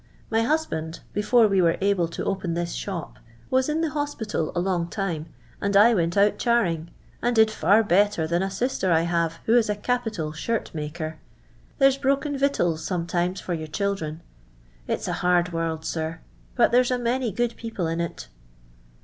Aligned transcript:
My 0.31 0.41
husband— 0.41 1.01
before 1.13 1.47
we 1.47 1.61
were 1.61 1.77
able 1.79 2.07
to 2.07 2.23
open 2.25 2.55
this 2.55 2.73
shop— 2.73 3.19
was 3.51 3.69
in 3.69 3.81
the 3.81 3.91
hospital 3.91 4.51
a 4.55 4.59
long 4.59 4.87
time, 4.87 5.27
and 5.61 5.77
I 5.77 5.93
went 5.93 6.17
out 6.17 6.39
charing, 6.39 6.89
and 7.21 7.35
did 7.35 7.49
fisur 7.49 7.87
better 7.87 8.25
than 8.25 8.41
a 8.41 8.49
sister 8.49 8.91
I 8.91 9.01
have, 9.01 9.37
who 9.45 9.55
is 9.55 9.69
a 9.69 9.75
capital 9.75 10.31
shirt 10.31 10.73
maker. 10.73 11.19
There's 11.77 11.97
broken 11.99 12.35
victuals, 12.35 12.83
sometimes, 12.83 13.41
for 13.41 13.53
your 13.53 13.67
children. 13.67 14.21
jilt's 14.89 15.07
a 15.07 15.13
hard 15.21 15.53
world, 15.53 15.85
sir, 15.85 16.21
but 16.55 16.71
there's 16.71 16.89
a 16.89 16.97
many 16.97 17.31
good 17.31 17.55
people 17.55 17.85
in 17.85 18.01
it." 18.01 18.27